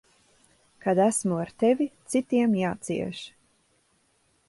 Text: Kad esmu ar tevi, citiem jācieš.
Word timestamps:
Kad 0.85 0.99
esmu 1.07 1.35
ar 1.43 1.51
tevi, 1.65 1.87
citiem 2.15 2.59
jācieš. 2.63 3.25